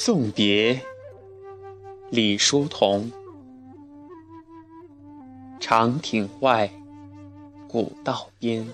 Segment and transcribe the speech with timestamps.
[0.00, 0.80] 送别，
[2.08, 3.10] 李叔同。
[5.58, 6.70] 长亭外，
[7.68, 8.64] 古道边，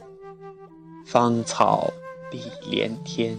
[1.06, 1.90] 芳草
[2.30, 3.38] 碧连天。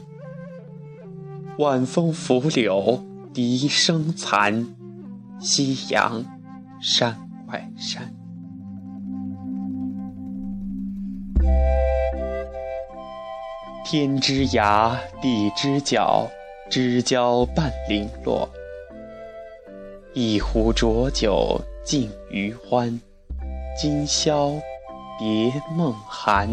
[1.60, 4.76] 晚风拂柳，笛声残，
[5.40, 6.26] 夕阳
[6.82, 8.12] 山外山。
[13.86, 16.28] 天之涯，地之角。
[16.68, 18.50] 知交半零落，
[20.14, 23.00] 一壶浊酒尽余欢。
[23.80, 24.52] 今宵
[25.20, 26.50] 别梦寒。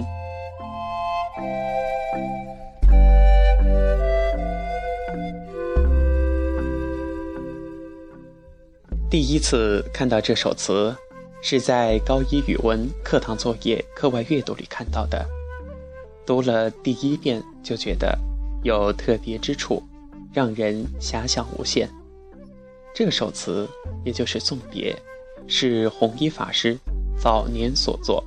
[9.08, 10.94] 第一次看到这首词，
[11.40, 15.26] 是在高一语文课堂作业课外阅读里看到的。
[16.26, 18.18] 读了第一遍，就觉得
[18.62, 19.82] 有特别之处。
[20.32, 21.88] 让人遐想无限。
[22.94, 23.68] 这首词，
[24.04, 24.94] 也就是《送别》，
[25.46, 26.78] 是弘一法师
[27.18, 28.22] 早年所作。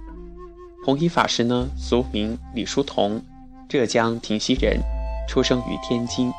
[0.85, 3.21] 弘一法师呢，俗名李叔同，
[3.67, 4.79] 浙江亭溪人，
[5.27, 6.31] 出生于天津。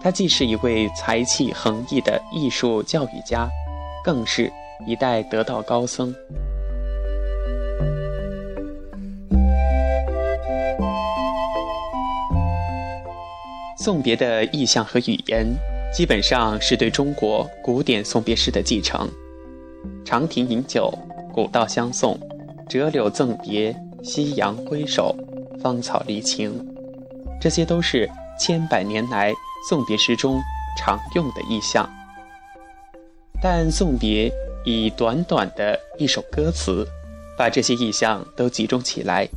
[0.00, 3.48] 他既是一位才气横溢的艺术教育家，
[4.04, 4.52] 更是
[4.86, 6.14] 一代得道高僧。
[13.78, 15.46] 送别的意象和语言，
[15.94, 19.08] 基本上是对中国古典送别诗的继承。
[20.04, 20.92] 长亭饮酒，
[21.32, 22.18] 古道相送，
[22.68, 25.16] 折柳赠别，夕阳挥手，
[25.62, 26.52] 芳草离情，
[27.40, 29.32] 这些都是千百年来
[29.68, 30.40] 送别诗中
[30.76, 31.88] 常用的意象。
[33.40, 34.28] 但送别
[34.64, 36.84] 以短短的一首歌词，
[37.36, 39.28] 把这些意象都集中起来，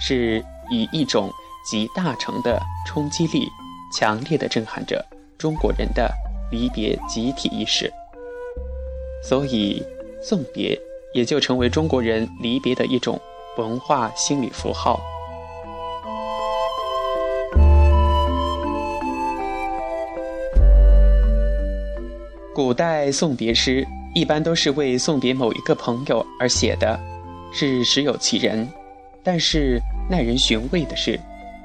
[0.00, 1.30] 是以一种
[1.70, 3.46] 集大成的冲击力。
[3.92, 5.04] 强烈的震撼着
[5.38, 6.10] 中国人的
[6.50, 7.92] 离别集体意识，
[9.22, 9.82] 所以
[10.22, 10.78] 送别
[11.14, 13.20] 也就成为中国人离别的一种
[13.56, 15.00] 文化心理符号。
[22.52, 27.00] 古代送别诗一般都是为送别某一个朋友而写的，
[27.52, 28.68] 是实有其人。
[29.22, 31.18] 但是耐人寻味的是，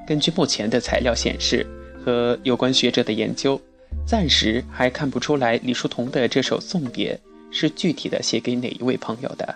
[0.07, 1.65] 根据目前的材料显示。
[2.05, 3.59] 和有关学者的研究，
[4.05, 9.55] 暂时还看不出来李叔同的这首送别是具体的写给哪一位朋友的。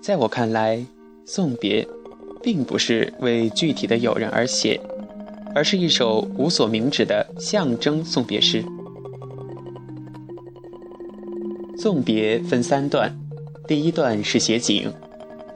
[0.00, 0.80] 在我看来，
[1.24, 1.84] 送别
[2.40, 4.80] 并不是为具体的友人而写，
[5.52, 8.64] 而是一首无所名指的象征送别诗。
[11.76, 13.12] 送别分三段，
[13.66, 14.92] 第一段是写景，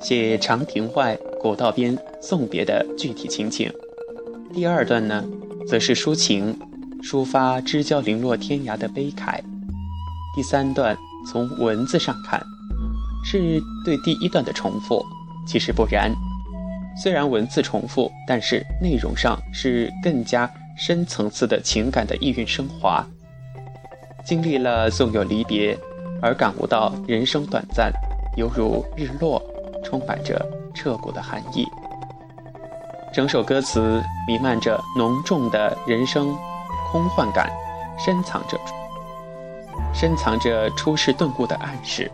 [0.01, 3.73] 写长亭外、古道边送别的具体情景。
[4.53, 5.25] 第二段呢，
[5.67, 6.59] 则是抒情，
[7.03, 9.41] 抒发知交零落天涯的悲慨。
[10.35, 10.97] 第三段
[11.31, 12.43] 从文字上看，
[13.25, 15.05] 是对第一段的重复，
[15.47, 16.13] 其实不然。
[17.01, 23.07] 虽然文字重复，但是内容上是更加深层次的情感的意蕴升华。
[24.25, 25.79] 经历了纵有离别，
[26.21, 27.93] 而感悟到人生短暂，
[28.37, 29.41] 犹如日落，
[29.85, 30.45] 充满着
[30.75, 31.65] 彻骨的寒意。
[33.13, 36.33] 整首歌词弥漫着浓重的人生
[36.93, 37.51] 空幻感，
[37.99, 38.57] 深藏着
[39.93, 42.09] 深藏着出世顿悟的暗示。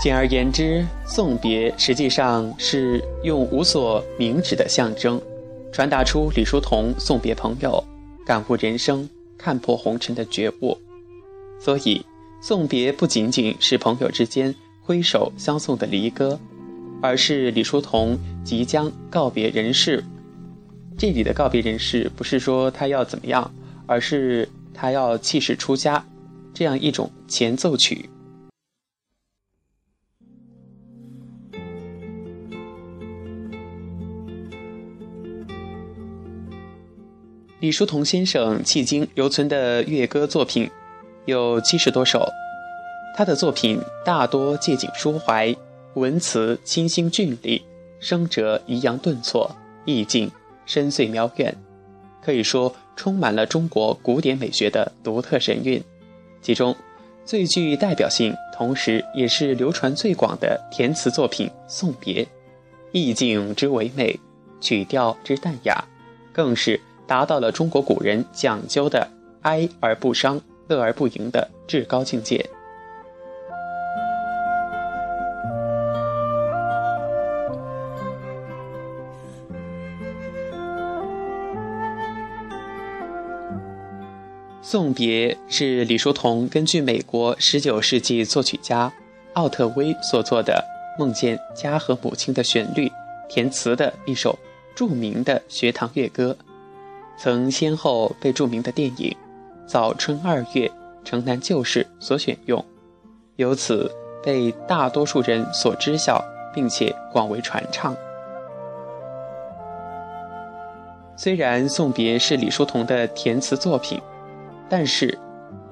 [0.00, 5.20] 简而言之，送别实际上是用无所明指的象征，
[5.72, 7.82] 传达出李叔同送别朋友、
[8.24, 10.78] 感悟人生、看破红尘的觉悟。
[11.58, 12.04] 所以，
[12.42, 16.38] 送别不仅仅是朋友之间挥手相送的离歌，
[17.00, 20.04] 而是李叔同即将告别人世。
[20.98, 23.50] 这里的告别人世，不是说他要怎么样，
[23.86, 26.04] 而是他要弃世出家，
[26.52, 28.08] 这样一种前奏曲。
[37.60, 40.70] 李叔同先生迄今留存的乐歌作品。
[41.26, 42.28] 有七十多首，
[43.16, 45.54] 他的作品大多借景抒怀，
[45.94, 47.64] 文词清新俊丽，
[47.98, 49.50] 声折抑扬顿挫，
[49.86, 50.30] 意境
[50.66, 51.56] 深邃渺远，
[52.22, 55.82] 可以说充满了中国古典美学的独特神韵。
[56.42, 56.76] 其中
[57.24, 62.22] 最具代表性，同时也是流传最广的填词作品《送别》，
[62.92, 64.20] 意境之唯美，
[64.60, 65.82] 曲调之淡雅，
[66.34, 69.08] 更是达到了中国古人讲究的
[69.40, 70.38] 哀而不伤。
[70.68, 72.48] 乐而不淫的至高境界。
[84.74, 88.92] 送别是李叔同根据美国十九世纪作曲家
[89.34, 90.64] 奥特威所做的
[90.98, 92.90] 梦见家和母亲的旋律
[93.28, 94.36] 填词的一首
[94.74, 96.36] 著名的学堂乐歌
[97.16, 99.13] 曾先后被著名的电影
[99.66, 100.68] 早春二月》
[101.04, 102.64] 《城南旧事》所选用，
[103.36, 103.90] 由此
[104.22, 106.24] 被大多数人所知晓，
[106.54, 107.94] 并且广为传唱。
[111.16, 114.00] 虽然《送别》是李叔同的填词作品。
[114.66, 115.16] 但是，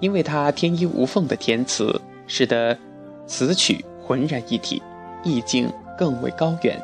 [0.01, 2.77] 因为他天衣无缝的填词，使得
[3.27, 4.83] 词曲浑然一体，
[5.25, 6.79] 意境更为高远，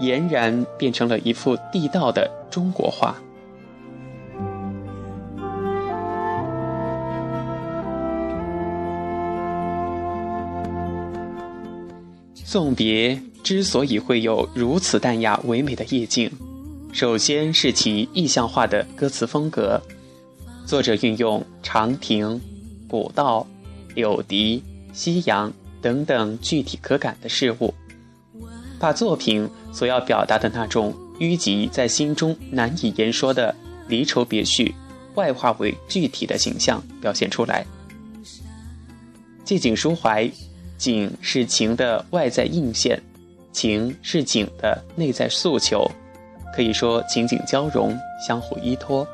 [0.00, 3.14] 俨然变成了一幅地道的中国画。
[12.52, 16.30] 送别之所以会有如此淡雅唯美的意境，
[16.92, 19.80] 首先是其意象化的歌词风格。
[20.66, 22.38] 作者运用长亭、
[22.86, 23.46] 古道、
[23.94, 24.62] 柳笛、
[24.92, 25.50] 夕阳
[25.80, 27.72] 等等具体可感的事物，
[28.78, 33.54] 把作品所要表达的那种淤积在心中难以言说的
[33.88, 34.74] 离愁别绪，
[35.14, 37.64] 外化为具体的形象表现出来。
[39.42, 40.30] 借景抒怀，
[40.82, 43.00] 景是情的外在映现，
[43.52, 45.88] 情是景的内在诉求，
[46.52, 49.06] 可以说情景交融，相互依托。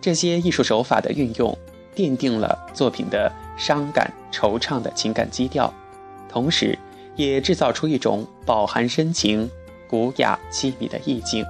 [0.00, 1.54] 这些艺术手法的运用，
[1.94, 5.70] 奠定了作品的伤感惆怅的情感基调，
[6.26, 6.78] 同时，
[7.14, 9.46] 也制造出一种饱含深情、
[9.86, 11.44] 古雅凄迷的意境。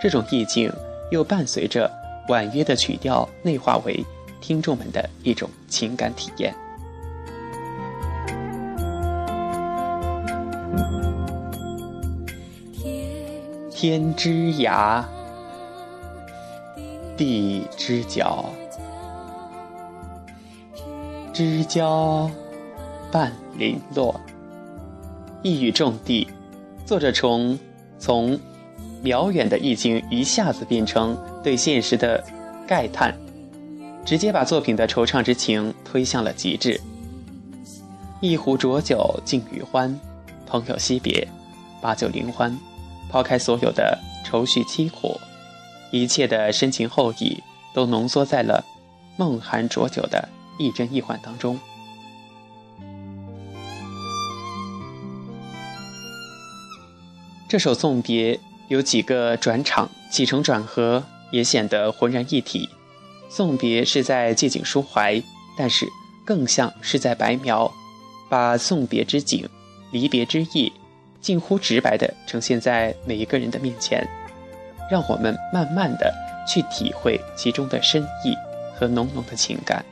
[0.00, 0.72] 这种意境
[1.10, 1.92] 又伴随着
[2.28, 4.02] 婉约的曲调，内化为
[4.40, 6.54] 听众们的一种情感体验。
[13.80, 15.02] 天之涯。
[17.16, 18.44] 地之角，
[21.32, 22.30] 知交
[23.10, 24.20] 半零落。
[25.42, 26.28] 一语中的，
[26.84, 27.58] 作者从
[27.98, 28.38] 从
[29.04, 32.22] 遥远的意境一下子变成对现实的
[32.68, 33.16] 慨叹，
[34.04, 36.78] 直接把作品的惆怅之情推向了极致。
[38.20, 39.98] 一壶浊酒尽余欢，
[40.46, 41.26] 朋友惜别，
[41.80, 42.54] 把酒临欢，
[43.10, 45.20] 抛开所有的愁绪凄苦。
[45.90, 47.42] 一切的深情厚谊
[47.74, 48.64] 都浓缩在了
[49.16, 50.28] 梦寒浊酒的
[50.58, 51.58] 一真一幻当中。
[57.48, 61.02] 这首送别有几个转场，起承转合
[61.32, 62.68] 也显得浑然一体。
[63.28, 65.20] 送别是在借景抒怀，
[65.58, 65.88] 但是
[66.24, 67.72] 更像是在白描，
[68.28, 69.48] 把送别之景、
[69.90, 70.72] 离别之意，
[71.20, 74.06] 近乎直白地呈现在每一个人的面前。
[74.90, 76.12] 让我们慢慢的
[76.44, 78.34] 去体会其中的深意
[78.74, 79.84] 和浓浓的情感。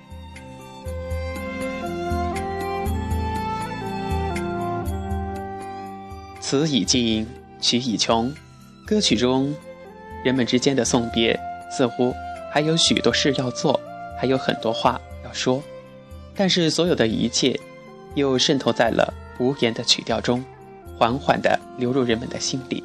[6.40, 7.24] 词已尽，
[7.60, 8.34] 曲已穷，
[8.84, 9.54] 歌曲中
[10.24, 11.38] 人们之间的送别，
[11.70, 12.12] 似乎
[12.50, 13.78] 还有许多事要做，
[14.18, 15.62] 还有很多话要说，
[16.34, 17.56] 但是所有的一切，
[18.16, 20.44] 又渗透在了无言的曲调中，
[20.98, 22.82] 缓缓地流入人们的心里。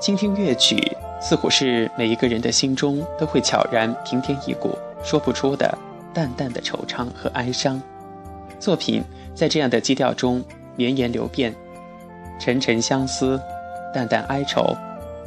[0.00, 0.80] 倾听乐曲，
[1.20, 5.78] 似乎是每一个人的心中都会悄然平添一股说不出的
[6.12, 7.80] 淡淡的惆怅和哀伤。
[8.58, 9.04] 作品
[9.34, 10.42] 在这样的基调中
[10.74, 11.54] 绵延流变，
[12.40, 13.40] 沉沉相思，
[13.94, 14.74] 淡淡哀愁，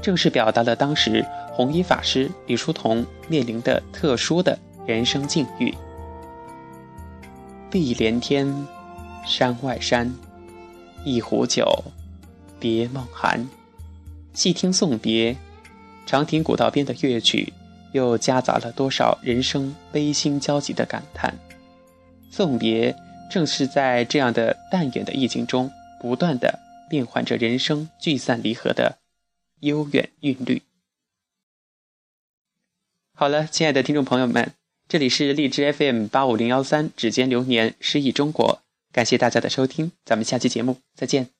[0.01, 1.23] 正是表达了当时
[1.53, 5.73] 弘一法师李叔同面临的特殊的人生境遇。
[7.71, 8.47] 碧连天，
[9.25, 10.13] 山外山，
[11.03, 11.83] 一壶酒，
[12.59, 13.47] 别梦寒。
[14.33, 15.35] 细听送别，
[16.05, 17.51] 长亭古道边的乐曲，
[17.93, 21.33] 又夹杂了多少人生悲心交集的感叹？
[22.29, 22.95] 送别
[23.31, 28.99] 正是在这样的淡远的意境中，不断的变换着人生聚散离合的
[29.61, 30.61] 悠远韵律。
[33.13, 34.53] 好了，亲爱的听众朋友们，
[34.87, 38.61] 这里是荔枝 FM 八五零幺三指尖流年诗意中国，
[38.93, 41.34] 感谢大家的收听，咱们下期节目再见。